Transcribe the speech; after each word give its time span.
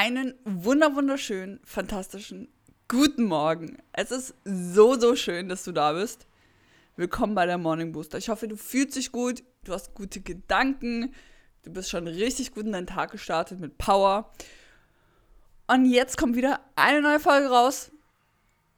einen 0.00 0.32
wunder 0.46 0.96
wunderschönen, 0.96 1.60
fantastischen 1.62 2.48
guten 2.88 3.24
Morgen. 3.24 3.76
Es 3.92 4.10
ist 4.10 4.34
so, 4.46 4.98
so 4.98 5.14
schön, 5.14 5.50
dass 5.50 5.62
du 5.64 5.72
da 5.72 5.92
bist. 5.92 6.26
Willkommen 6.96 7.34
bei 7.34 7.44
der 7.44 7.58
Morning 7.58 7.92
Booster. 7.92 8.16
Ich 8.16 8.30
hoffe, 8.30 8.48
du 8.48 8.56
fühlst 8.56 8.96
dich 8.96 9.12
gut, 9.12 9.44
du 9.64 9.74
hast 9.74 9.92
gute 9.92 10.22
Gedanken, 10.22 11.14
du 11.64 11.70
bist 11.70 11.90
schon 11.90 12.08
richtig 12.08 12.54
gut 12.54 12.64
in 12.64 12.72
deinen 12.72 12.86
Tag 12.86 13.10
gestartet 13.10 13.60
mit 13.60 13.76
Power. 13.76 14.32
Und 15.66 15.84
jetzt 15.84 16.16
kommt 16.16 16.34
wieder 16.34 16.60
eine 16.76 17.02
neue 17.02 17.20
Folge 17.20 17.50
raus. 17.50 17.92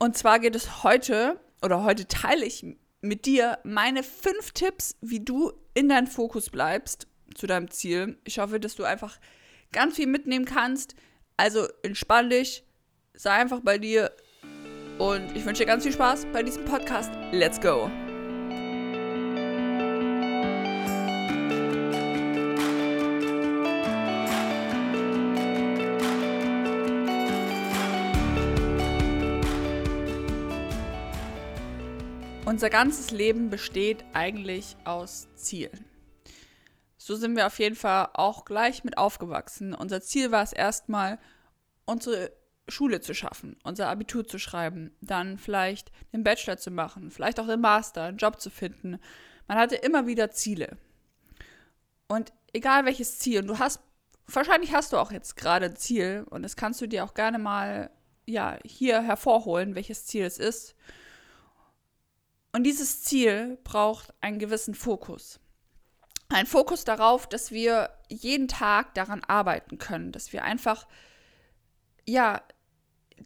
Und 0.00 0.16
zwar 0.16 0.40
geht 0.40 0.56
es 0.56 0.82
heute, 0.82 1.38
oder 1.62 1.84
heute 1.84 2.08
teile 2.08 2.44
ich 2.44 2.66
mit 3.00 3.26
dir 3.26 3.60
meine 3.62 4.02
fünf 4.02 4.50
Tipps, 4.50 4.96
wie 5.00 5.20
du 5.20 5.52
in 5.74 5.88
deinem 5.88 6.08
Fokus 6.08 6.50
bleibst 6.50 7.06
zu 7.36 7.46
deinem 7.46 7.70
Ziel. 7.70 8.18
Ich 8.24 8.40
hoffe, 8.40 8.58
dass 8.58 8.74
du 8.74 8.82
einfach 8.82 9.20
ganz 9.70 9.94
viel 9.94 10.08
mitnehmen 10.08 10.46
kannst. 10.46 10.96
Also 11.36 11.66
entspann 11.82 12.30
dich, 12.30 12.64
sei 13.14 13.30
einfach 13.32 13.60
bei 13.60 13.78
dir 13.78 14.12
und 14.98 15.36
ich 15.36 15.44
wünsche 15.44 15.62
dir 15.62 15.66
ganz 15.66 15.82
viel 15.82 15.92
Spaß 15.92 16.26
bei 16.32 16.42
diesem 16.42 16.64
Podcast. 16.64 17.10
Let's 17.32 17.60
go! 17.60 17.90
Unser 32.44 32.68
ganzes 32.68 33.10
Leben 33.10 33.48
besteht 33.48 34.04
eigentlich 34.12 34.76
aus 34.84 35.26
Zielen. 35.36 35.91
So 37.04 37.16
sind 37.16 37.34
wir 37.34 37.48
auf 37.48 37.58
jeden 37.58 37.74
Fall 37.74 38.10
auch 38.14 38.44
gleich 38.44 38.84
mit 38.84 38.96
aufgewachsen. 38.96 39.74
Unser 39.74 40.02
Ziel 40.02 40.30
war 40.30 40.44
es 40.44 40.52
erstmal, 40.52 41.18
unsere 41.84 42.30
Schule 42.68 43.00
zu 43.00 43.12
schaffen, 43.12 43.56
unser 43.64 43.88
Abitur 43.88 44.24
zu 44.24 44.38
schreiben, 44.38 44.94
dann 45.00 45.36
vielleicht 45.36 45.90
den 46.12 46.22
Bachelor 46.22 46.58
zu 46.58 46.70
machen, 46.70 47.10
vielleicht 47.10 47.40
auch 47.40 47.48
den 47.48 47.60
Master, 47.60 48.04
einen 48.04 48.18
Job 48.18 48.40
zu 48.40 48.50
finden. 48.50 49.00
Man 49.48 49.58
hatte 49.58 49.74
immer 49.74 50.06
wieder 50.06 50.30
Ziele. 50.30 50.78
Und 52.06 52.32
egal 52.52 52.84
welches 52.84 53.18
Ziel, 53.18 53.40
und 53.40 53.48
du 53.48 53.58
hast, 53.58 53.80
wahrscheinlich 54.28 54.72
hast 54.72 54.92
du 54.92 54.98
auch 54.98 55.10
jetzt 55.10 55.36
gerade 55.36 55.66
ein 55.66 55.76
Ziel, 55.76 56.24
und 56.30 56.44
das 56.44 56.54
kannst 56.54 56.80
du 56.80 56.86
dir 56.86 57.02
auch 57.02 57.14
gerne 57.14 57.40
mal, 57.40 57.90
ja, 58.26 58.58
hier 58.64 59.02
hervorholen, 59.02 59.74
welches 59.74 60.06
Ziel 60.06 60.24
es 60.24 60.38
ist. 60.38 60.76
Und 62.52 62.62
dieses 62.62 63.02
Ziel 63.02 63.58
braucht 63.64 64.14
einen 64.20 64.38
gewissen 64.38 64.76
Fokus 64.76 65.40
ein 66.34 66.46
Fokus 66.46 66.84
darauf, 66.84 67.28
dass 67.28 67.50
wir 67.50 67.90
jeden 68.08 68.48
Tag 68.48 68.94
daran 68.94 69.22
arbeiten 69.24 69.78
können, 69.78 70.12
dass 70.12 70.32
wir 70.32 70.44
einfach, 70.44 70.86
ja, 72.06 72.42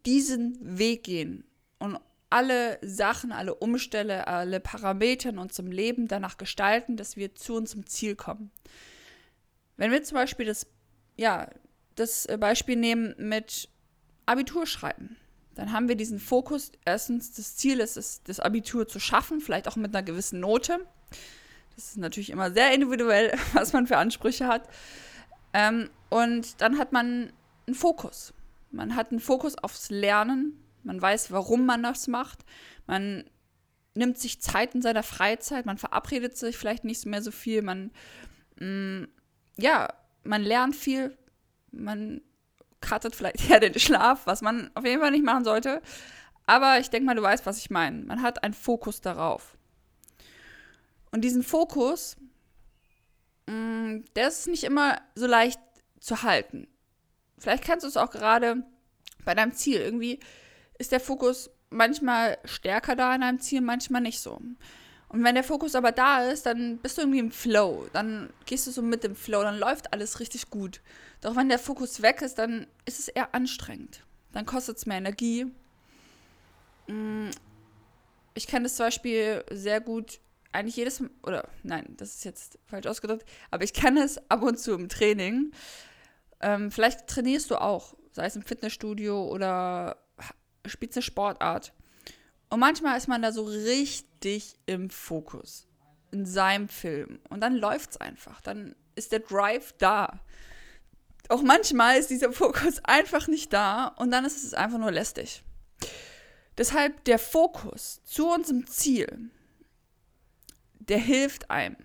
diesen 0.04 0.78
Weg 0.78 1.04
gehen 1.04 1.44
und 1.78 1.98
alle 2.30 2.78
Sachen, 2.82 3.32
alle 3.32 3.54
Umstände, 3.54 4.26
alle 4.26 4.60
Parameter 4.60 5.30
in 5.30 5.38
unserem 5.38 5.70
Leben 5.70 6.08
danach 6.08 6.36
gestalten, 6.36 6.96
dass 6.96 7.16
wir 7.16 7.34
zu 7.34 7.54
unserem 7.54 7.86
Ziel 7.86 8.16
kommen. 8.16 8.50
Wenn 9.76 9.90
wir 9.90 10.02
zum 10.02 10.16
Beispiel 10.16 10.46
das, 10.46 10.66
ja, 11.16 11.48
das 11.94 12.26
Beispiel 12.38 12.76
nehmen 12.76 13.14
mit 13.18 13.68
Abitur 14.26 14.66
schreiben, 14.66 15.16
dann 15.54 15.72
haben 15.72 15.88
wir 15.88 15.96
diesen 15.96 16.18
Fokus. 16.18 16.72
Erstens, 16.84 17.32
das 17.32 17.56
Ziel 17.56 17.80
ist 17.80 17.96
es, 17.96 18.22
das 18.24 18.40
Abitur 18.40 18.86
zu 18.86 19.00
schaffen, 19.00 19.40
vielleicht 19.40 19.68
auch 19.68 19.76
mit 19.76 19.94
einer 19.94 20.04
gewissen 20.04 20.40
Note. 20.40 20.86
Das 21.76 21.90
ist 21.90 21.98
natürlich 21.98 22.30
immer 22.30 22.50
sehr 22.50 22.72
individuell, 22.72 23.38
was 23.52 23.72
man 23.72 23.86
für 23.86 23.98
Ansprüche 23.98 24.48
hat. 24.48 24.68
Ähm, 25.52 25.90
und 26.08 26.60
dann 26.60 26.78
hat 26.78 26.92
man 26.92 27.32
einen 27.66 27.74
Fokus. 27.74 28.32
Man 28.70 28.96
hat 28.96 29.10
einen 29.10 29.20
Fokus 29.20 29.56
aufs 29.56 29.90
Lernen. 29.90 30.62
Man 30.82 31.00
weiß, 31.00 31.30
warum 31.32 31.66
man 31.66 31.82
das 31.82 32.08
macht. 32.08 32.44
Man 32.86 33.24
nimmt 33.94 34.18
sich 34.18 34.40
Zeit 34.40 34.74
in 34.74 34.82
seiner 34.82 35.02
Freizeit. 35.02 35.66
Man 35.66 35.78
verabredet 35.78 36.36
sich 36.36 36.56
vielleicht 36.56 36.84
nicht 36.84 37.06
mehr 37.06 37.22
so 37.22 37.30
viel. 37.30 37.62
Man, 37.62 37.90
mh, 38.58 38.66
mm, 38.66 39.08
ja, 39.58 39.92
man 40.24 40.42
lernt 40.42 40.76
viel. 40.76 41.16
Man 41.72 42.22
cuttet 42.80 43.16
vielleicht 43.16 43.50
eher 43.50 43.60
den 43.60 43.78
Schlaf, 43.78 44.26
was 44.26 44.42
man 44.42 44.70
auf 44.74 44.84
jeden 44.84 45.00
Fall 45.00 45.10
nicht 45.10 45.24
machen 45.24 45.44
sollte. 45.44 45.82
Aber 46.46 46.78
ich 46.78 46.90
denke 46.90 47.06
mal, 47.06 47.16
du 47.16 47.22
weißt, 47.22 47.44
was 47.44 47.58
ich 47.58 47.70
meine. 47.70 48.04
Man 48.04 48.22
hat 48.22 48.44
einen 48.44 48.54
Fokus 48.54 49.00
darauf. 49.00 49.55
Und 51.16 51.22
diesen 51.22 51.42
Fokus, 51.42 52.18
mh, 53.46 53.54
mm, 53.54 54.04
der 54.16 54.28
ist 54.28 54.48
nicht 54.48 54.64
immer 54.64 55.00
so 55.14 55.26
leicht 55.26 55.58
zu 55.98 56.22
halten. 56.22 56.68
Vielleicht 57.38 57.64
kennst 57.64 57.84
du 57.84 57.88
es 57.88 57.96
auch 57.96 58.10
gerade 58.10 58.62
bei 59.24 59.34
deinem 59.34 59.54
Ziel. 59.54 59.80
Irgendwie 59.80 60.20
ist 60.78 60.92
der 60.92 61.00
Fokus 61.00 61.48
manchmal 61.70 62.36
stärker 62.44 62.96
da 62.96 63.14
in 63.14 63.22
deinem 63.22 63.40
Ziel, 63.40 63.62
manchmal 63.62 64.02
nicht 64.02 64.20
so. 64.20 64.38
Und 65.08 65.24
wenn 65.24 65.34
der 65.34 65.42
Fokus 65.42 65.74
aber 65.74 65.90
da 65.90 66.22
ist, 66.28 66.44
dann 66.44 66.76
bist 66.76 66.98
du 66.98 67.00
irgendwie 67.00 67.20
im 67.20 67.30
Flow. 67.30 67.86
Dann 67.94 68.30
gehst 68.44 68.66
du 68.66 68.70
so 68.70 68.82
mit 68.82 69.02
dem 69.02 69.16
Flow, 69.16 69.40
dann 69.40 69.58
läuft 69.58 69.94
alles 69.94 70.20
richtig 70.20 70.50
gut. 70.50 70.82
Doch 71.22 71.34
wenn 71.34 71.48
der 71.48 71.58
Fokus 71.58 72.02
weg 72.02 72.20
ist, 72.20 72.34
dann 72.34 72.66
ist 72.84 72.98
es 72.98 73.08
eher 73.08 73.34
anstrengend. 73.34 74.02
Dann 74.32 74.44
kostet 74.44 74.76
es 74.76 74.84
mehr 74.84 74.98
Energie. 74.98 75.46
Mm, 76.88 77.30
ich 78.34 78.46
kenne 78.46 78.64
das 78.64 78.76
zum 78.76 78.84
Beispiel 78.84 79.42
sehr 79.50 79.80
gut 79.80 80.20
eigentlich 80.56 80.76
jedes 80.76 81.00
Mal, 81.00 81.10
oder 81.22 81.48
nein, 81.62 81.94
das 81.96 82.14
ist 82.16 82.24
jetzt 82.24 82.58
falsch 82.66 82.86
ausgedrückt, 82.86 83.28
aber 83.50 83.64
ich 83.64 83.72
kenne 83.72 84.02
es 84.02 84.18
ab 84.30 84.42
und 84.42 84.58
zu 84.58 84.72
im 84.72 84.88
Training. 84.88 85.52
Ähm, 86.40 86.70
vielleicht 86.70 87.06
trainierst 87.06 87.50
du 87.50 87.60
auch, 87.60 87.94
sei 88.12 88.26
es 88.26 88.36
im 88.36 88.42
Fitnessstudio 88.42 89.28
oder 89.28 89.98
spielst 90.66 90.96
eine 90.96 91.02
Sportart. 91.02 91.72
Und 92.48 92.60
manchmal 92.60 92.96
ist 92.96 93.08
man 93.08 93.22
da 93.22 93.32
so 93.32 93.44
richtig 93.44 94.56
im 94.66 94.90
Fokus, 94.90 95.66
in 96.12 96.26
seinem 96.26 96.68
Film. 96.68 97.18
Und 97.28 97.40
dann 97.40 97.56
läuft 97.56 97.90
es 97.90 97.96
einfach. 97.96 98.40
Dann 98.40 98.74
ist 98.94 99.12
der 99.12 99.20
Drive 99.20 99.74
da. 99.78 100.20
Auch 101.28 101.42
manchmal 101.42 101.98
ist 101.98 102.10
dieser 102.10 102.32
Fokus 102.32 102.80
einfach 102.84 103.28
nicht 103.28 103.52
da 103.52 103.88
und 103.88 104.10
dann 104.10 104.24
ist 104.24 104.44
es 104.44 104.54
einfach 104.54 104.78
nur 104.78 104.92
lästig. 104.92 105.42
Deshalb 106.56 107.04
der 107.04 107.18
Fokus 107.18 108.00
zu 108.04 108.28
unserem 108.28 108.66
Ziel 108.66 109.30
der 110.88 110.98
hilft 110.98 111.50
einem, 111.50 111.76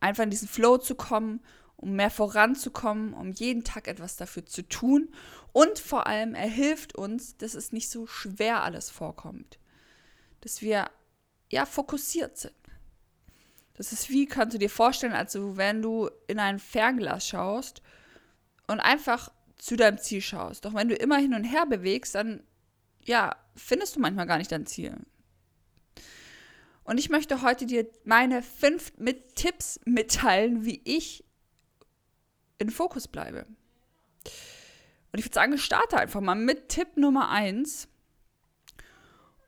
einfach 0.00 0.24
in 0.24 0.30
diesen 0.30 0.48
Flow 0.48 0.78
zu 0.78 0.94
kommen, 0.94 1.40
um 1.76 1.92
mehr 1.94 2.10
voranzukommen, 2.10 3.14
um 3.14 3.30
jeden 3.30 3.62
Tag 3.62 3.86
etwas 3.86 4.16
dafür 4.16 4.44
zu 4.44 4.62
tun. 4.62 5.14
Und 5.52 5.78
vor 5.78 6.06
allem, 6.06 6.34
er 6.34 6.48
hilft 6.48 6.96
uns, 6.96 7.36
dass 7.36 7.54
es 7.54 7.72
nicht 7.72 7.88
so 7.88 8.06
schwer 8.06 8.62
alles 8.62 8.90
vorkommt. 8.90 9.58
Dass 10.40 10.60
wir 10.60 10.90
ja 11.50 11.66
fokussiert 11.66 12.36
sind. 12.36 12.54
Das 13.74 13.92
ist 13.92 14.10
wie, 14.10 14.26
kannst 14.26 14.54
du 14.54 14.58
dir 14.58 14.70
vorstellen, 14.70 15.12
also 15.12 15.56
wenn 15.56 15.80
du 15.80 16.10
in 16.26 16.40
ein 16.40 16.58
Fernglas 16.58 17.28
schaust 17.28 17.80
und 18.66 18.80
einfach 18.80 19.30
zu 19.56 19.76
deinem 19.76 19.98
Ziel 19.98 20.20
schaust. 20.20 20.64
Doch 20.64 20.74
wenn 20.74 20.88
du 20.88 20.96
immer 20.96 21.18
hin 21.18 21.34
und 21.34 21.44
her 21.44 21.64
bewegst, 21.64 22.16
dann 22.16 22.42
ja, 23.04 23.36
findest 23.54 23.94
du 23.94 24.00
manchmal 24.00 24.26
gar 24.26 24.38
nicht 24.38 24.50
dein 24.50 24.66
Ziel. 24.66 24.96
Und 26.88 26.96
ich 26.96 27.10
möchte 27.10 27.42
heute 27.42 27.66
dir 27.66 27.86
meine 28.04 28.40
fünf 28.40 28.96
mit 28.96 29.36
Tipps 29.36 29.78
mitteilen, 29.84 30.64
wie 30.64 30.80
ich 30.84 31.22
in 32.56 32.70
Fokus 32.70 33.08
bleibe. 33.08 33.44
Und 35.12 35.18
ich 35.18 35.26
würde 35.26 35.34
sagen, 35.34 35.52
ich 35.52 35.62
starte 35.62 35.98
einfach 35.98 36.22
mal 36.22 36.34
mit 36.34 36.70
Tipp 36.70 36.96
Nummer 36.96 37.28
eins. 37.28 37.88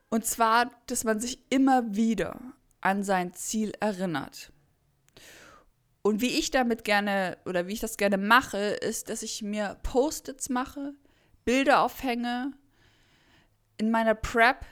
Und 0.09 0.23
zwar, 0.23 0.69
dass 0.85 1.03
man 1.03 1.19
sich 1.19 1.39
immer 1.49 1.95
wieder 1.95 2.39
an 2.79 3.03
sein 3.03 3.33
Ziel 3.33 3.73
erinnert. 3.79 4.53
Und 6.03 6.21
wie 6.21 6.37
ich 6.37 6.51
damit 6.51 6.83
gerne 6.83 7.39
oder 7.45 7.65
wie 7.65 7.73
ich 7.73 7.79
das 7.79 7.97
gerne 7.97 8.19
mache, 8.19 8.59
ist, 8.59 9.09
dass 9.09 9.23
ich 9.23 9.41
mir 9.41 9.79
Post-its 9.81 10.49
mache, 10.49 10.93
Bilder 11.43 11.81
aufhänge. 11.81 12.51
In 13.79 13.89
meiner 13.89 14.13
Prep 14.13 14.63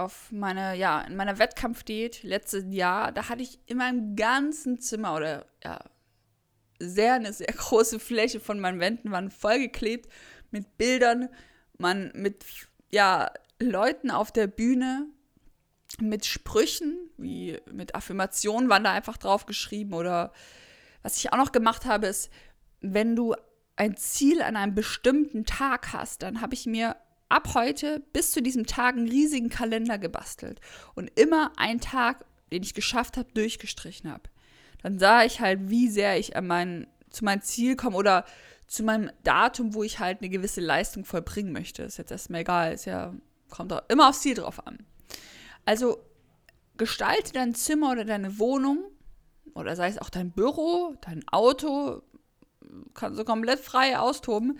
auf 0.00 0.32
meine, 0.32 0.76
ja, 0.76 1.00
in 1.02 1.16
meiner 1.16 1.38
Wettkampfdiät 1.38 2.22
letztes 2.22 2.64
Jahr, 2.68 3.12
da 3.12 3.28
hatte 3.28 3.42
ich 3.42 3.58
in 3.66 3.78
meinem 3.78 4.16
ganzen 4.16 4.80
Zimmer 4.80 5.14
oder 5.14 5.46
ja, 5.62 5.78
sehr 6.78 7.14
eine 7.14 7.32
sehr 7.32 7.46
große 7.56 8.00
Fläche 8.00 8.40
von 8.40 8.58
meinen 8.60 8.80
Wänden 8.80 9.10
waren 9.10 9.30
vollgeklebt 9.30 10.10
mit 10.50 10.78
Bildern, 10.78 11.28
man 11.78 12.10
mit 12.14 12.44
ja, 12.90 13.30
Leuten 13.60 14.10
auf 14.10 14.32
der 14.32 14.46
Bühne, 14.46 15.06
mit 16.00 16.24
Sprüchen, 16.24 17.10
wie 17.16 17.58
mit 17.70 17.94
Affirmationen 17.94 18.70
waren 18.70 18.84
da 18.84 18.92
einfach 18.92 19.16
drauf 19.16 19.46
geschrieben 19.46 19.92
oder 19.92 20.32
was 21.02 21.16
ich 21.16 21.32
auch 21.32 21.36
noch 21.36 21.52
gemacht 21.52 21.84
habe, 21.84 22.06
ist, 22.06 22.30
wenn 22.80 23.16
du 23.16 23.34
ein 23.76 23.96
Ziel 23.96 24.42
an 24.42 24.56
einem 24.56 24.74
bestimmten 24.74 25.44
Tag 25.46 25.92
hast, 25.92 26.22
dann 26.22 26.40
habe 26.40 26.54
ich 26.54 26.66
mir 26.66 26.96
ab 27.30 27.54
heute 27.54 28.02
bis 28.12 28.32
zu 28.32 28.42
diesem 28.42 28.66
Tag 28.66 28.96
einen 28.96 29.08
riesigen 29.08 29.48
Kalender 29.48 29.98
gebastelt 29.98 30.60
und 30.94 31.10
immer 31.18 31.52
einen 31.56 31.80
Tag, 31.80 32.24
den 32.52 32.62
ich 32.62 32.74
geschafft 32.74 33.16
habe, 33.16 33.28
durchgestrichen 33.32 34.10
habe. 34.10 34.24
Dann 34.82 34.98
sah 34.98 35.24
ich 35.24 35.40
halt, 35.40 35.70
wie 35.70 35.88
sehr 35.88 36.18
ich 36.18 36.36
an 36.36 36.46
mein, 36.46 36.86
zu 37.10 37.24
meinem 37.24 37.42
Ziel 37.42 37.76
komme 37.76 37.96
oder 37.96 38.24
zu 38.66 38.82
meinem 38.82 39.10
Datum, 39.24 39.74
wo 39.74 39.82
ich 39.82 39.98
halt 39.98 40.20
eine 40.20 40.30
gewisse 40.30 40.60
Leistung 40.60 41.04
vollbringen 41.04 41.52
möchte. 41.52 41.82
Ist 41.82 41.98
jetzt 41.98 42.12
erstmal 42.12 42.42
egal, 42.42 42.72
ist 42.72 42.84
ja, 42.84 43.14
kommt 43.48 43.72
auch 43.72 43.82
immer 43.88 44.08
aufs 44.08 44.20
Ziel 44.20 44.34
drauf 44.34 44.66
an. 44.66 44.78
Also 45.64 45.98
gestalte 46.76 47.32
dein 47.32 47.54
Zimmer 47.54 47.92
oder 47.92 48.04
deine 48.04 48.38
Wohnung 48.38 48.78
oder 49.54 49.76
sei 49.76 49.88
es 49.88 49.98
auch 49.98 50.10
dein 50.10 50.30
Büro, 50.30 50.94
dein 51.02 51.26
Auto, 51.28 52.02
kannst 52.94 53.18
du 53.18 53.24
komplett 53.24 53.60
frei 53.60 53.98
austoben, 53.98 54.58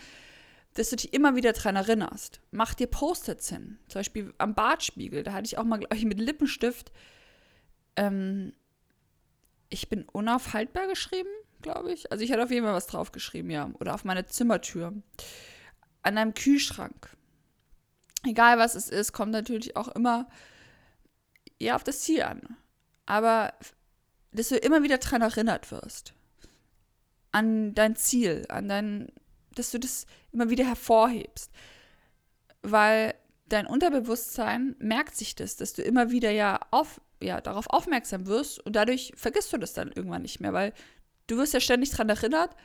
dass 0.75 0.91
du 0.91 0.97
dich 0.97 1.13
immer 1.13 1.35
wieder 1.37 1.53
daran 1.53 1.77
erinnerst. 1.77 2.41
Mach 2.51 2.75
dir 2.75 2.87
Post-its 2.87 3.49
hin, 3.49 3.79
zum 3.89 4.01
Beispiel 4.01 4.35
am 4.39 4.55
Bartspiegel. 4.55 5.23
Da 5.23 5.33
hatte 5.33 5.47
ich 5.47 5.59
auch 5.59 5.65
mal, 5.65 5.79
glaube 5.79 5.97
ich, 5.97 6.05
mit 6.05 6.21
Lippenstift 6.21 6.93
ähm, 7.97 8.53
ich 9.69 9.89
bin 9.89 10.05
unaufhaltbar 10.05 10.87
geschrieben 10.87 11.31
glaube 11.61 11.93
ich. 11.93 12.11
Also 12.11 12.25
ich 12.25 12.33
hatte 12.33 12.43
auf 12.43 12.51
jeden 12.51 12.65
Fall 12.65 12.75
was 12.75 12.87
draufgeschrieben, 12.87 13.51
ja. 13.51 13.71
Oder 13.81 13.95
auf 13.95 14.05
meine 14.05 14.27
Zimmertür. 14.27 14.95
An 16.03 16.19
einem 16.19 16.35
Kühlschrank. 16.35 17.11
Egal 18.25 18.59
was 18.59 18.75
es 18.75 18.89
ist, 18.89 19.13
kommt 19.13 19.33
natürlich 19.33 19.77
auch 19.77 19.89
immer 19.89 20.29
ja 21.59 21.77
auf 21.77 21.85
das 21.85 22.01
Ziel 22.01 22.23
an. 22.23 22.57
Aber 23.07 23.53
dass 24.33 24.49
du 24.49 24.57
immer 24.57 24.83
wieder 24.83 24.99
daran 24.99 25.23
erinnert 25.23 25.71
wirst. 25.71 26.15
An 27.33 27.75
dein 27.75 27.97
Ziel, 27.97 28.45
an 28.49 28.69
dein, 28.69 29.13
dass 29.61 29.71
du 29.71 29.79
das 29.79 30.07
immer 30.33 30.51
wieder 30.51 30.65
hervorhebst. 30.65 31.51
Weil 32.63 33.15
dein 33.49 33.67
Unterbewusstsein 33.67 34.77
merkt 34.79 35.17
sich 35.17 35.35
das, 35.35 35.57
dass 35.57 35.73
du 35.73 35.83
immer 35.83 36.11
wieder 36.11 36.31
ja, 36.31 36.61
auf, 36.71 37.01
ja 37.23 37.41
darauf 37.41 37.69
aufmerksam 37.69 38.27
wirst 38.27 38.65
und 38.65 38.77
dadurch 38.77 39.13
vergisst 39.17 39.53
du 39.53 39.59
das 39.59 39.73
dann 39.73 39.93
irgendwann 39.93 40.23
nicht 40.23 40.41
mehr, 40.41 40.53
weil 40.53 40.73
Du 41.31 41.37
wirst 41.37 41.55
ja 41.55 41.61
ständig 41.61 41.91
daran 41.91 42.09
erinnert 42.09 42.57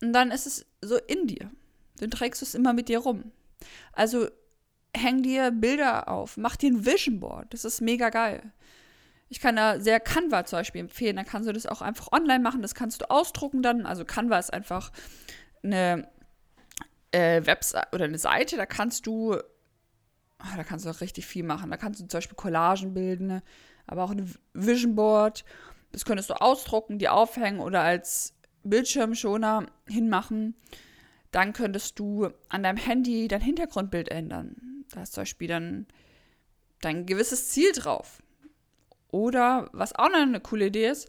und 0.00 0.12
dann 0.12 0.30
ist 0.30 0.46
es 0.46 0.64
so 0.80 0.96
in 0.96 1.26
dir. 1.26 1.50
Dann 1.98 2.12
trägst 2.12 2.40
du 2.40 2.46
es 2.46 2.54
immer 2.54 2.72
mit 2.72 2.88
dir 2.88 3.00
rum. 3.00 3.32
Also 3.92 4.28
häng 4.96 5.24
dir 5.24 5.50
Bilder 5.50 6.08
auf, 6.08 6.36
mach 6.36 6.54
dir 6.54 6.70
ein 6.70 6.86
Vision 6.86 7.18
Board. 7.18 7.52
Das 7.52 7.64
ist 7.64 7.80
mega 7.80 8.10
geil. 8.10 8.52
Ich 9.28 9.40
kann 9.40 9.56
da 9.56 9.80
sehr 9.80 9.98
Canva 9.98 10.44
zum 10.44 10.60
Beispiel 10.60 10.82
empfehlen. 10.82 11.16
Dann 11.16 11.26
kannst 11.26 11.48
du 11.48 11.52
das 11.52 11.66
auch 11.66 11.82
einfach 11.82 12.12
online 12.12 12.38
machen. 12.38 12.62
Das 12.62 12.76
kannst 12.76 13.00
du 13.00 13.10
ausdrucken 13.10 13.60
dann. 13.60 13.86
Also 13.86 14.04
Canva 14.04 14.38
ist 14.38 14.52
einfach 14.52 14.92
eine 15.62 16.08
äh, 17.12 17.44
Website 17.44 17.92
oder 17.92 18.04
eine 18.04 18.18
Seite. 18.18 18.56
Da 18.56 18.66
kannst 18.66 19.06
du, 19.06 19.34
oh, 19.34 20.56
da 20.56 20.64
kannst 20.64 20.86
du 20.86 20.90
auch 20.90 21.00
richtig 21.00 21.26
viel 21.26 21.44
machen. 21.44 21.70
Da 21.70 21.76
kannst 21.76 22.00
du 22.00 22.06
zum 22.06 22.18
Beispiel 22.18 22.36
Collagen 22.36 22.94
bilden, 22.94 23.42
aber 23.86 24.04
auch 24.04 24.10
ein 24.10 24.32
Vision 24.52 24.94
Board. 24.94 25.44
Das 25.92 26.04
könntest 26.04 26.30
du 26.30 26.40
ausdrucken, 26.40 26.98
die 26.98 27.08
aufhängen 27.08 27.60
oder 27.60 27.82
als 27.82 28.34
Bildschirmschoner 28.62 29.66
hinmachen. 29.88 30.54
Dann 31.30 31.52
könntest 31.52 31.98
du 31.98 32.30
an 32.48 32.62
deinem 32.62 32.76
Handy 32.76 33.28
dein 33.28 33.40
Hintergrundbild 33.40 34.08
ändern. 34.08 34.84
Da 34.90 35.02
ist 35.02 35.14
zum 35.14 35.22
Beispiel 35.22 35.48
dann 35.48 35.86
dein 36.80 37.06
gewisses 37.06 37.50
Ziel 37.50 37.72
drauf. 37.72 38.22
Oder 39.08 39.68
was 39.72 39.94
auch 39.94 40.08
noch 40.08 40.20
eine 40.20 40.40
coole 40.40 40.66
Idee 40.66 40.88
ist, 40.88 41.08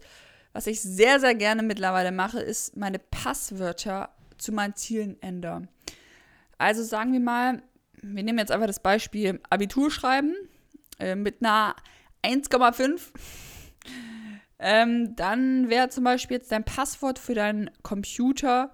was 0.52 0.66
ich 0.66 0.80
sehr, 0.80 1.18
sehr 1.18 1.34
gerne 1.34 1.62
mittlerweile 1.62 2.12
mache, 2.12 2.40
ist 2.40 2.76
meine 2.76 2.98
Passwörter 2.98 4.10
zu 4.42 4.52
meinen 4.52 4.74
Zielen 4.74 5.20
ändern. 5.22 5.68
Also 6.58 6.82
sagen 6.82 7.12
wir 7.12 7.20
mal, 7.20 7.62
wir 8.02 8.22
nehmen 8.22 8.38
jetzt 8.38 8.52
einfach 8.52 8.66
das 8.66 8.80
Beispiel 8.80 9.40
Abitur 9.48 9.90
schreiben 9.90 10.34
äh, 10.98 11.14
mit 11.14 11.44
einer 11.44 11.76
1,5 12.22 13.00
ähm, 14.64 15.16
dann 15.16 15.70
wäre 15.70 15.88
zum 15.88 16.04
Beispiel 16.04 16.36
jetzt 16.36 16.52
dein 16.52 16.64
Passwort 16.64 17.18
für 17.18 17.34
deinen 17.34 17.68
Computer, 17.82 18.72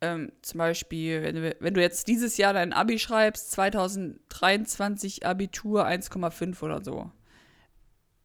ähm, 0.00 0.32
zum 0.42 0.58
Beispiel, 0.58 1.22
wenn 1.22 1.36
du, 1.36 1.56
wenn 1.60 1.74
du 1.74 1.80
jetzt 1.80 2.08
dieses 2.08 2.36
Jahr 2.36 2.52
dein 2.52 2.72
Abi 2.72 2.98
schreibst, 2.98 3.52
2023 3.52 5.24
Abitur 5.24 5.86
1,5 5.86 6.60
oder 6.64 6.82
so. 6.82 7.12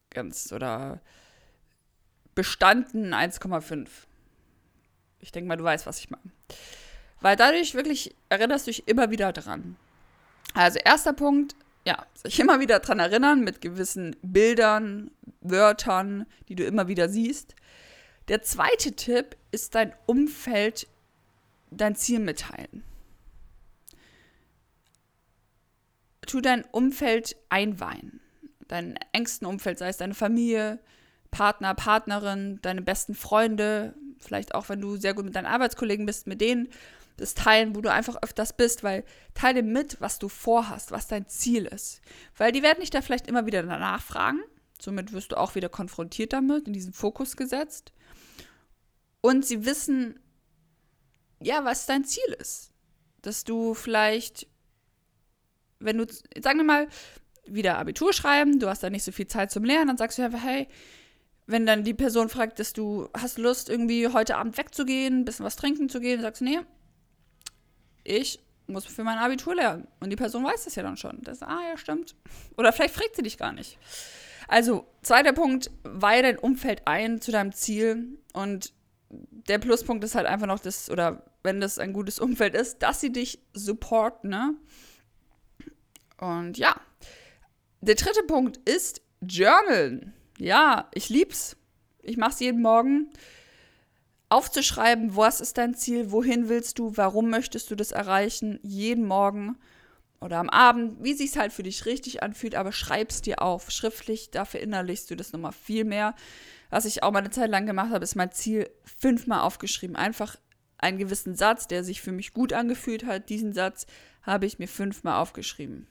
Ganz, 0.09 0.51
oder 0.51 0.99
bestanden 2.33 3.13
1,5. 3.13 3.87
Ich 5.19 5.31
denke 5.31 5.47
mal, 5.47 5.57
du 5.57 5.63
weißt, 5.63 5.85
was 5.85 5.99
ich 5.99 6.09
meine. 6.09 6.31
Weil 7.21 7.35
dadurch 7.35 7.73
wirklich 7.73 8.15
erinnerst 8.29 8.67
du 8.67 8.71
dich 8.71 8.87
immer 8.87 9.11
wieder 9.11 9.33
dran. 9.33 9.75
Also 10.53 10.79
erster 10.79 11.13
Punkt, 11.13 11.55
ja, 11.85 12.05
sich 12.13 12.39
immer 12.39 12.59
wieder 12.59 12.79
dran 12.79 12.99
erinnern 12.99 13.41
mit 13.41 13.61
gewissen 13.61 14.15
Bildern, 14.21 15.11
Wörtern, 15.41 16.25
die 16.47 16.55
du 16.55 16.63
immer 16.63 16.87
wieder 16.87 17.09
siehst. 17.09 17.55
Der 18.27 18.41
zweite 18.41 18.93
Tipp 18.93 19.35
ist 19.51 19.75
dein 19.75 19.93
Umfeld, 20.05 20.87
dein 21.71 21.95
Ziel 21.95 22.19
mitteilen. 22.19 22.83
Tu 26.21 26.41
dein 26.41 26.63
Umfeld 26.65 27.35
einweihen. 27.49 28.19
Dein 28.67 28.99
engsten 29.13 29.47
Umfeld, 29.47 29.79
sei 29.79 29.89
es 29.89 29.97
deine 29.97 30.13
Familie, 30.13 30.77
Partner, 31.31 31.73
Partnerin, 31.73 32.59
deine 32.61 32.83
besten 32.83 33.15
Freunde, 33.15 33.95
vielleicht 34.19 34.55
auch 34.55 34.69
wenn 34.69 34.81
du 34.81 34.97
sehr 34.97 35.13
gut 35.13 35.25
mit 35.25 35.35
deinen 35.35 35.45
Arbeitskollegen 35.45 36.05
bist, 36.05 36.27
mit 36.27 36.41
denen 36.41 36.69
das 37.17 37.33
teilen, 37.33 37.75
wo 37.75 37.81
du 37.81 37.91
einfach 37.91 38.21
öfters 38.21 38.53
bist, 38.53 38.83
weil 38.83 39.03
teile 39.33 39.61
mit, 39.61 39.99
was 39.99 40.19
du 40.19 40.29
vorhast, 40.29 40.91
was 40.91 41.07
dein 41.07 41.27
Ziel 41.27 41.65
ist. 41.65 42.01
Weil 42.37 42.51
die 42.51 42.63
werden 42.63 42.79
dich 42.79 42.91
da 42.91 43.01
vielleicht 43.01 43.27
immer 43.27 43.45
wieder 43.45 43.61
danach 43.63 44.01
fragen 44.01 44.41
Somit 44.81 45.11
wirst 45.11 45.33
du 45.33 45.37
auch 45.37 45.55
wieder 45.55 45.69
konfrontiert 45.69 46.33
damit, 46.33 46.67
in 46.67 46.73
diesen 46.73 46.93
Fokus 46.93 47.35
gesetzt. 47.35 47.91
Und 49.21 49.45
sie 49.45 49.65
wissen, 49.65 50.19
ja, 51.41 51.65
was 51.65 51.85
dein 51.85 52.05
Ziel 52.05 52.33
ist. 52.39 52.71
Dass 53.21 53.43
du 53.43 53.73
vielleicht, 53.73 54.47
wenn 55.79 55.97
du, 55.97 56.05
sagen 56.41 56.59
wir 56.59 56.63
mal, 56.63 56.87
wieder 57.45 57.77
Abitur 57.77 58.13
schreiben, 58.13 58.59
du 58.59 58.69
hast 58.69 58.81
da 58.81 58.89
nicht 58.89 59.03
so 59.03 59.11
viel 59.11 59.27
Zeit 59.27 59.51
zum 59.51 59.65
Lernen, 59.65 59.87
dann 59.87 59.97
sagst 59.97 60.17
du 60.17 60.23
einfach, 60.23 60.43
hey, 60.43 60.67
wenn 61.49 61.65
dann 61.65 61.83
die 61.83 61.95
Person 61.95 62.29
fragt, 62.29 62.59
dass 62.59 62.73
du 62.73 63.09
hast 63.17 63.39
Lust, 63.39 63.69
irgendwie 63.69 64.07
heute 64.07 64.37
Abend 64.37 64.55
wegzugehen, 64.55 65.21
ein 65.21 65.25
bisschen 65.25 65.45
was 65.45 65.55
trinken 65.55 65.89
zu 65.89 65.99
gehen, 65.99 66.21
sagst 66.21 66.41
du, 66.41 66.45
nee, 66.45 66.59
ich 68.03 68.39
muss 68.67 68.85
für 68.85 69.03
mein 69.03 69.17
Abitur 69.17 69.55
lernen. 69.55 69.87
Und 69.99 70.11
die 70.11 70.15
Person 70.15 70.43
weiß 70.43 70.65
das 70.65 70.75
ja 70.75 70.83
dann 70.83 70.95
schon. 70.95 71.17
Das, 71.23 71.41
ah, 71.41 71.59
ja, 71.67 71.75
stimmt. 71.75 72.15
Oder 72.55 72.71
vielleicht 72.71 72.93
fragt 72.93 73.15
sie 73.15 73.23
dich 73.23 73.39
gar 73.39 73.51
nicht. 73.51 73.79
Also, 74.47 74.85
zweiter 75.01 75.33
Punkt, 75.33 75.71
weihe 75.81 76.21
dein 76.21 76.37
Umfeld 76.37 76.83
ein 76.85 77.19
zu 77.19 77.31
deinem 77.31 77.51
Ziel. 77.51 78.19
Und 78.33 78.71
der 79.09 79.57
Pluspunkt 79.57 80.03
ist 80.03 80.13
halt 80.13 80.27
einfach 80.27 80.45
noch 80.45 80.59
das, 80.59 80.91
oder 80.91 81.25
wenn 81.41 81.59
das 81.59 81.79
ein 81.79 81.93
gutes 81.93 82.19
Umfeld 82.19 82.53
ist, 82.53 82.83
dass 82.83 83.01
sie 83.01 83.11
dich 83.11 83.39
supporten, 83.53 84.29
ne? 84.29 84.53
Und 86.19 86.59
ja. 86.59 86.79
Der 87.81 87.95
dritte 87.95 88.21
Punkt 88.27 88.57
ist 88.69 89.01
Journalen. 89.21 90.13
Ja, 90.39 90.89
ich 90.93 91.09
lieb's. 91.09 91.57
Ich 92.01 92.17
mach's 92.17 92.39
jeden 92.39 92.61
Morgen. 92.61 93.09
Aufzuschreiben, 94.29 95.15
was 95.15 95.41
ist 95.41 95.57
dein 95.57 95.73
Ziel, 95.73 96.11
wohin 96.11 96.49
willst 96.49 96.79
du, 96.79 96.95
warum 96.95 97.29
möchtest 97.29 97.71
du 97.71 97.75
das 97.75 97.91
erreichen, 97.91 98.59
jeden 98.61 99.05
Morgen 99.05 99.57
oder 100.21 100.37
am 100.37 100.49
Abend, 100.49 101.03
wie 101.03 101.13
sich 101.13 101.37
halt 101.37 101.51
für 101.51 101.63
dich 101.63 101.85
richtig 101.85 102.21
anfühlt, 102.21 102.55
aber 102.55 102.71
schreib's 102.71 103.21
dir 103.21 103.41
auf, 103.41 103.71
schriftlich, 103.71 104.31
da 104.31 104.45
verinnerlichst 104.45 105.09
du 105.09 105.15
das 105.15 105.33
nochmal 105.33 105.51
viel 105.51 105.83
mehr. 105.83 106.13
Was 106.69 106.85
ich 106.85 107.01
auch 107.01 107.11
mal 107.11 107.19
eine 107.19 107.31
Zeit 107.31 107.49
lang 107.49 107.65
gemacht 107.65 107.91
habe, 107.91 108.03
ist 108.03 108.15
mein 108.15 108.31
Ziel 108.31 108.69
fünfmal 108.83 109.41
aufgeschrieben. 109.41 109.95
Einfach 109.95 110.35
einen 110.77 110.99
gewissen 110.99 111.35
Satz, 111.35 111.67
der 111.67 111.83
sich 111.83 112.01
für 112.01 112.11
mich 112.11 112.33
gut 112.33 112.53
angefühlt 112.53 113.05
hat, 113.05 113.29
diesen 113.29 113.53
Satz 113.53 113.87
habe 114.21 114.45
ich 114.45 114.59
mir 114.59 114.67
fünfmal 114.67 115.19
aufgeschrieben. 115.19 115.87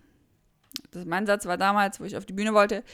Das, 0.93 1.05
mein 1.05 1.27
Satz 1.27 1.47
war 1.47 1.57
damals, 1.57 1.99
wo 1.99 2.05
ich 2.05 2.17
auf 2.17 2.27
die 2.27 2.33
Bühne 2.35 2.55
wollte. 2.55 2.85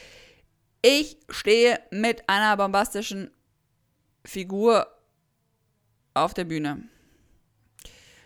Ich 0.86 1.16
stehe 1.30 1.80
mit 1.90 2.28
einer 2.28 2.58
bombastischen 2.58 3.30
Figur 4.22 4.86
auf 6.12 6.34
der 6.34 6.44
Bühne. 6.44 6.86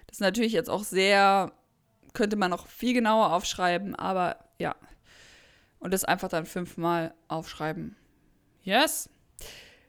Das 0.08 0.16
ist 0.16 0.20
natürlich 0.20 0.54
jetzt 0.54 0.68
auch 0.68 0.82
sehr 0.82 1.52
könnte 2.14 2.34
man 2.34 2.50
noch 2.50 2.66
viel 2.66 2.94
genauer 2.94 3.32
aufschreiben, 3.32 3.94
aber 3.94 4.38
ja. 4.58 4.74
Und 5.78 5.94
das 5.94 6.04
einfach 6.04 6.28
dann 6.28 6.46
fünfmal 6.46 7.14
aufschreiben. 7.28 7.94
Yes. 8.64 9.08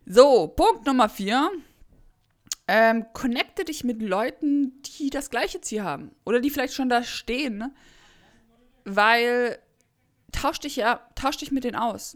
So, 0.06 0.48
Punkt 0.48 0.86
Nummer 0.86 1.10
vier. 1.10 1.50
Ähm, 2.68 3.08
connecte 3.14 3.66
dich 3.66 3.84
mit 3.84 4.00
Leuten, 4.00 4.80
die 4.84 5.10
das 5.10 5.32
gleiche 5.32 5.60
Ziel 5.62 5.82
haben. 5.82 6.12
Oder 6.24 6.40
die 6.40 6.52
vielleicht 6.52 6.76
schon 6.76 6.88
da 6.90 7.02
stehen. 7.02 7.58
Ne? 7.58 7.74
Weil 8.86 9.58
tausch 10.32 10.60
dich 10.60 10.76
ja, 10.76 11.10
tausch 11.16 11.38
dich 11.38 11.50
mit 11.50 11.64
denen 11.64 11.78
aus. 11.78 12.16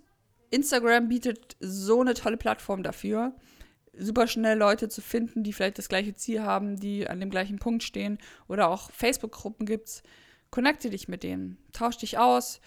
Instagram 0.54 1.08
bietet 1.10 1.56
so 1.60 2.02
eine 2.02 2.14
tolle 2.14 2.38
Plattform 2.38 2.84
dafür 2.84 3.34
super 3.98 4.28
schnell 4.28 4.58
Leute 4.58 4.90
zu 4.90 5.02
finden, 5.02 5.44
die 5.44 5.54
vielleicht 5.54 5.78
das 5.78 5.90
gleiche 5.90 6.14
Ziel 6.16 6.42
haben, 6.42 6.80
die 6.80 7.08
an 7.08 7.20
dem 7.20 7.30
gleichen 7.30 7.60
Punkt 7.60 7.84
stehen. 7.84 8.18
Oder 8.48 8.70
auch 8.70 8.92
Facebook-Gruppen 8.92 9.66
gibt's. 9.66 10.04
Connecte 10.50 10.90
dich 10.90 11.08
mit 11.08 11.24
denen, 11.24 11.58
tausch 11.72 11.98
dich 11.98 12.20
aus, 12.20 12.62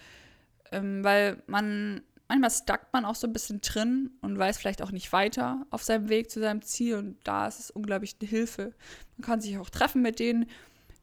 ähm, 0.71 1.03
weil 1.05 1.41
man 1.47 2.01
manchmal 2.27 2.51
stackt 2.51 2.91
man 2.91 3.05
auch 3.05 3.15
so 3.15 3.27
ein 3.27 3.31
bisschen 3.31 3.61
drin 3.61 4.11
und 4.21 4.37
weiß 4.37 4.57
vielleicht 4.57 4.81
auch 4.81 4.91
nicht 4.91 5.13
weiter 5.13 5.65
auf 5.69 5.83
seinem 5.83 6.09
Weg 6.09 6.29
zu 6.29 6.41
seinem 6.41 6.61
Ziel. 6.61 6.95
Und 6.95 7.17
da 7.23 7.47
ist 7.47 7.59
es 7.59 7.71
unglaublich 7.71 8.15
eine 8.19 8.29
Hilfe. 8.29 8.73
Man 9.15 9.25
kann 9.25 9.39
sich 9.39 9.57
auch 9.57 9.69
treffen 9.69 10.01
mit 10.01 10.19
denen, 10.19 10.47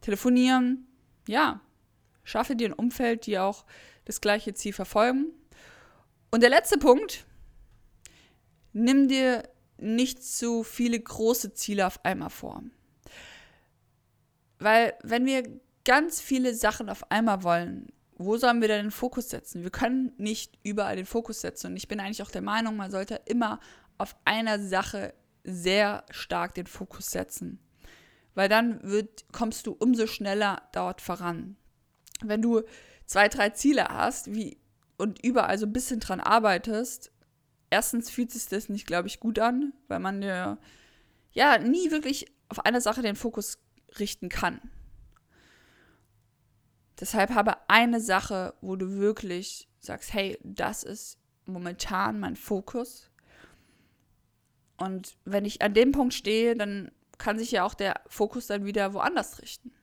telefonieren. 0.01 0.85
Ja, 1.27 1.61
schaffe 2.23 2.55
dir 2.55 2.69
ein 2.69 2.73
Umfeld, 2.73 3.25
die 3.25 3.39
auch 3.39 3.65
das 4.05 4.21
gleiche 4.21 4.53
Ziel 4.53 4.73
verfolgen. 4.73 5.31
Und 6.35 6.41
der 6.41 6.49
letzte 6.49 6.77
Punkt, 6.77 7.25
nimm 8.73 9.07
dir 9.07 9.47
nicht 9.77 10.21
zu 10.21 10.63
viele 10.63 10.99
große 10.99 11.53
Ziele 11.53 11.87
auf 11.87 12.03
einmal 12.03 12.29
vor. 12.29 12.61
Weil 14.59 14.95
wenn 15.01 15.25
wir 15.25 15.61
ganz 15.85 16.19
viele 16.19 16.53
Sachen 16.53 16.89
auf 16.89 17.09
einmal 17.09 17.43
wollen, 17.43 17.87
wo 18.17 18.35
sollen 18.35 18.59
wir 18.59 18.67
denn 18.67 18.87
den 18.87 18.91
Fokus 18.91 19.29
setzen? 19.29 19.63
Wir 19.63 19.69
können 19.69 20.11
nicht 20.17 20.59
überall 20.61 20.97
den 20.97 21.05
Fokus 21.05 21.39
setzen. 21.39 21.67
Und 21.67 21.77
ich 21.77 21.87
bin 21.87 22.01
eigentlich 22.01 22.21
auch 22.21 22.31
der 22.31 22.41
Meinung, 22.41 22.75
man 22.75 22.91
sollte 22.91 23.21
immer 23.27 23.61
auf 23.97 24.17
einer 24.25 24.59
Sache 24.59 25.13
sehr 25.45 26.03
stark 26.09 26.53
den 26.53 26.67
Fokus 26.67 27.11
setzen. 27.11 27.59
Weil 28.33 28.49
dann 28.49 28.83
wird, 28.83 29.23
kommst 29.31 29.67
du 29.67 29.71
umso 29.71 30.05
schneller 30.05 30.63
dort 30.73 30.99
voran. 30.99 31.55
Wenn 32.21 32.41
du 32.41 32.61
zwei, 33.05 33.29
drei 33.29 33.51
Ziele 33.51 33.85
hast 33.87 34.33
wie, 34.35 34.57
und 34.97 35.23
überall 35.23 35.57
so 35.57 35.65
ein 35.65 35.73
bisschen 35.73 35.99
dran 35.99 36.19
arbeitest, 36.19 37.11
erstens 37.69 38.09
fühlt 38.09 38.31
sich 38.31 38.47
das 38.47 38.69
nicht, 38.69 38.87
glaube 38.87 39.07
ich, 39.07 39.19
gut 39.19 39.39
an, 39.39 39.73
weil 39.87 39.99
man 39.99 40.21
ja, 40.21 40.57
ja 41.31 41.57
nie 41.57 41.91
wirklich 41.91 42.31
auf 42.49 42.65
eine 42.65 42.81
Sache 42.81 43.01
den 43.01 43.15
Fokus 43.15 43.59
richten 43.99 44.29
kann. 44.29 44.59
Deshalb 46.99 47.31
habe 47.31 47.69
eine 47.69 47.99
Sache, 47.99 48.53
wo 48.61 48.75
du 48.75 48.97
wirklich 48.97 49.67
sagst, 49.79 50.13
hey, 50.13 50.37
das 50.43 50.83
ist 50.83 51.17
momentan 51.45 52.19
mein 52.19 52.35
Fokus. 52.35 53.11
Und 54.77 55.17
wenn 55.25 55.45
ich 55.45 55.61
an 55.61 55.73
dem 55.73 55.91
Punkt 55.91 56.13
stehe, 56.13 56.55
dann 56.55 56.91
kann 57.17 57.37
sich 57.37 57.51
ja 57.51 57.63
auch 57.63 57.73
der 57.73 58.01
Fokus 58.07 58.47
dann 58.47 58.65
wieder 58.65 58.93
woanders 58.93 59.41
richten. 59.41 59.73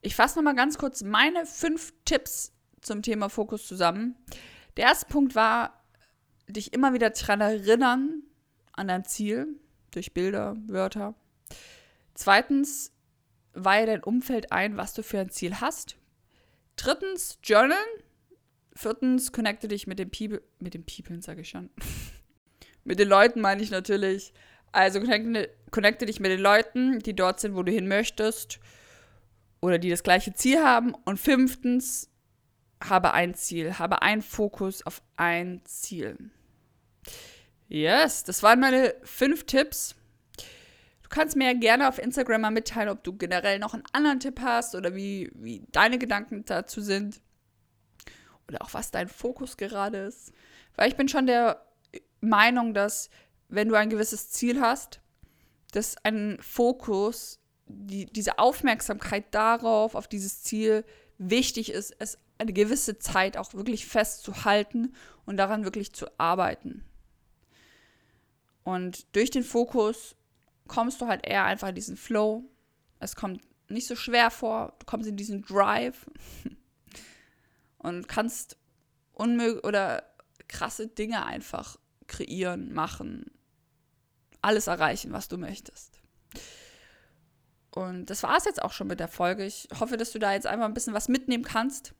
Ich 0.00 0.16
fasse 0.16 0.38
nochmal 0.38 0.54
ganz 0.54 0.78
kurz 0.78 1.02
meine 1.02 1.44
fünf 1.46 1.92
Tipps 2.04 2.52
zum 2.80 3.02
Thema 3.02 3.28
Fokus 3.28 3.66
zusammen. 3.66 4.16
Der 4.76 4.86
erste 4.86 5.06
Punkt 5.06 5.34
war, 5.34 5.84
dich 6.48 6.72
immer 6.72 6.92
wieder 6.92 7.10
daran 7.10 7.40
erinnern 7.40 8.22
an 8.72 8.88
dein 8.88 9.04
Ziel 9.04 9.46
durch 9.90 10.14
Bilder, 10.14 10.56
Wörter. 10.66 11.14
Zweitens, 12.14 12.92
weihe 13.52 13.86
dein 13.86 14.02
Umfeld 14.02 14.52
ein, 14.52 14.76
was 14.76 14.94
du 14.94 15.02
für 15.02 15.20
ein 15.20 15.30
Ziel 15.30 15.60
hast. 15.60 15.96
Drittens, 16.76 17.38
journalen. 17.42 17.76
Viertens, 18.74 19.32
connecte 19.32 19.68
dich 19.68 19.86
mit 19.86 19.98
den 19.98 20.10
People, 20.10 20.42
mit 20.58 20.74
den 20.74 20.86
People, 20.86 21.20
sage 21.22 21.42
ich 21.42 21.48
schon. 21.48 21.70
mit 22.84 22.98
den 22.98 23.08
Leuten 23.08 23.40
meine 23.40 23.62
ich 23.62 23.70
natürlich. 23.70 24.32
Also 24.72 25.00
connecte, 25.00 25.50
connecte 25.70 26.06
dich 26.06 26.20
mit 26.20 26.30
den 26.30 26.40
Leuten, 26.40 27.00
die 27.00 27.14
dort 27.14 27.40
sind, 27.40 27.56
wo 27.56 27.62
du 27.62 27.72
hin 27.72 27.88
möchtest 27.88 28.60
oder 29.60 29.78
die 29.78 29.90
das 29.90 30.02
gleiche 30.02 30.32
Ziel 30.32 30.62
haben. 30.62 30.94
Und 31.04 31.18
fünftens, 31.18 32.08
habe 32.82 33.12
ein 33.12 33.34
Ziel, 33.34 33.78
habe 33.78 34.02
einen 34.02 34.22
Fokus 34.22 34.84
auf 34.86 35.02
ein 35.16 35.62
Ziel. 35.64 36.16
Yes, 37.68 38.24
das 38.24 38.42
waren 38.42 38.60
meine 38.60 38.94
fünf 39.02 39.44
Tipps 39.44 39.94
kannst 41.10 41.36
mir 41.36 41.52
ja 41.52 41.58
gerne 41.58 41.88
auf 41.88 41.98
Instagram 41.98 42.40
mal 42.40 42.50
mitteilen, 42.50 42.88
ob 42.88 43.04
du 43.04 43.12
generell 43.12 43.58
noch 43.58 43.74
einen 43.74 43.84
anderen 43.92 44.20
Tipp 44.20 44.40
hast 44.40 44.74
oder 44.74 44.94
wie, 44.94 45.30
wie 45.34 45.66
deine 45.72 45.98
Gedanken 45.98 46.44
dazu 46.46 46.80
sind. 46.80 47.20
Oder 48.48 48.62
auch 48.62 48.72
was 48.72 48.90
dein 48.90 49.08
Fokus 49.08 49.56
gerade 49.56 49.98
ist. 49.98 50.32
Weil 50.76 50.88
ich 50.88 50.96
bin 50.96 51.08
schon 51.08 51.26
der 51.26 51.66
Meinung, 52.20 52.74
dass 52.74 53.10
wenn 53.48 53.68
du 53.68 53.74
ein 53.74 53.90
gewisses 53.90 54.30
Ziel 54.30 54.60
hast, 54.60 55.00
dass 55.72 55.96
ein 56.04 56.38
Fokus, 56.40 57.40
die, 57.66 58.06
diese 58.06 58.38
Aufmerksamkeit 58.38 59.34
darauf, 59.34 59.94
auf 59.94 60.08
dieses 60.08 60.42
Ziel 60.42 60.84
wichtig 61.18 61.72
ist, 61.72 61.94
es 61.98 62.18
eine 62.40 62.52
gewisse 62.52 62.98
Zeit 62.98 63.36
auch 63.36 63.54
wirklich 63.54 63.86
festzuhalten 63.86 64.94
und 65.26 65.36
daran 65.36 65.64
wirklich 65.64 65.92
zu 65.92 66.06
arbeiten. 66.18 66.84
Und 68.64 69.14
durch 69.14 69.30
den 69.30 69.44
Fokus 69.44 70.16
kommst 70.66 71.00
du 71.00 71.06
halt 71.06 71.26
eher 71.26 71.44
einfach 71.44 71.68
in 71.68 71.74
diesen 71.74 71.96
Flow. 71.96 72.44
Es 72.98 73.14
kommt 73.14 73.42
nicht 73.68 73.86
so 73.86 73.96
schwer 73.96 74.30
vor. 74.30 74.74
Du 74.78 74.86
kommst 74.86 75.08
in 75.08 75.16
diesen 75.16 75.42
Drive 75.42 76.06
und 77.78 78.08
kannst 78.08 78.56
unmöglich 79.12 79.64
oder 79.64 80.02
krasse 80.48 80.88
Dinge 80.88 81.24
einfach 81.26 81.78
kreieren, 82.06 82.72
machen, 82.72 83.30
alles 84.42 84.66
erreichen, 84.66 85.12
was 85.12 85.28
du 85.28 85.36
möchtest. 85.36 86.00
Und 87.70 88.06
das 88.10 88.22
war 88.22 88.36
es 88.36 88.46
jetzt 88.46 88.62
auch 88.62 88.72
schon 88.72 88.88
mit 88.88 88.98
der 88.98 89.08
Folge. 89.08 89.44
Ich 89.44 89.68
hoffe, 89.78 89.96
dass 89.96 90.10
du 90.10 90.18
da 90.18 90.32
jetzt 90.32 90.46
einfach 90.46 90.64
ein 90.64 90.74
bisschen 90.74 90.94
was 90.94 91.08
mitnehmen 91.08 91.44
kannst. 91.44 91.94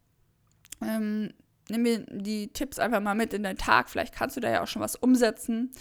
Ähm, 0.82 1.32
nimm 1.68 1.82
mir 1.82 2.00
die 2.10 2.52
Tipps 2.52 2.78
einfach 2.78 3.00
mal 3.00 3.14
mit 3.14 3.32
in 3.32 3.42
deinen 3.42 3.58
Tag. 3.58 3.90
Vielleicht 3.90 4.14
kannst 4.14 4.36
du 4.36 4.40
da 4.40 4.50
ja 4.50 4.62
auch 4.62 4.68
schon 4.68 4.82
was 4.82 4.96
umsetzen. 4.96 5.72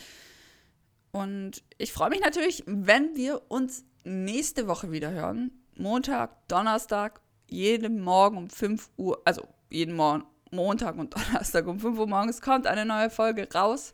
Und 1.11 1.63
ich 1.77 1.91
freue 1.91 2.09
mich 2.09 2.21
natürlich, 2.21 2.63
wenn 2.65 3.15
wir 3.15 3.41
uns 3.49 3.83
nächste 4.03 4.67
Woche 4.67 4.91
wieder 4.91 5.11
hören. 5.11 5.51
Montag, 5.75 6.47
Donnerstag, 6.47 7.21
jeden 7.47 8.01
Morgen 8.01 8.37
um 8.37 8.49
5 8.49 8.89
Uhr, 8.97 9.21
also 9.25 9.47
jeden 9.69 9.95
Morgen, 9.95 10.25
Montag 10.51 10.97
und 10.97 11.15
Donnerstag 11.15 11.67
um 11.67 11.79
5 11.79 11.97
Uhr 11.97 12.07
morgens 12.07 12.41
kommt 12.41 12.67
eine 12.67 12.85
neue 12.85 13.09
Folge 13.09 13.47
raus. 13.53 13.93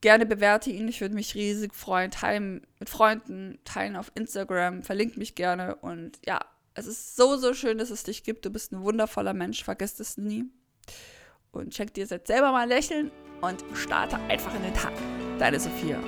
Gerne 0.00 0.26
bewerte 0.26 0.70
ihn, 0.70 0.86
ich 0.86 1.00
würde 1.00 1.14
mich 1.14 1.34
riesig 1.34 1.74
freuen. 1.74 2.10
Teilen 2.10 2.66
mit 2.78 2.90
Freunden, 2.90 3.58
teilen 3.64 3.96
auf 3.96 4.12
Instagram, 4.14 4.82
verlinkt 4.82 5.16
mich 5.16 5.34
gerne. 5.34 5.76
Und 5.76 6.18
ja, 6.26 6.40
es 6.74 6.86
ist 6.86 7.16
so, 7.16 7.36
so 7.36 7.54
schön, 7.54 7.78
dass 7.78 7.90
es 7.90 8.02
dich 8.02 8.24
gibt. 8.24 8.44
Du 8.44 8.50
bist 8.50 8.72
ein 8.72 8.82
wundervoller 8.82 9.32
Mensch, 9.32 9.64
vergiss 9.64 9.98
es 10.00 10.16
nie. 10.16 10.44
Und 11.52 11.74
schenk 11.74 11.94
dir 11.94 12.04
jetzt 12.04 12.26
selber 12.26 12.50
mal 12.50 12.64
ein 12.64 12.68
Lächeln 12.68 13.10
und 13.40 13.64
starte 13.74 14.16
einfach 14.28 14.54
in 14.54 14.62
den 14.62 14.74
Tag. 14.74 14.92
Deine 15.38 15.60
Sophia. 15.60 15.98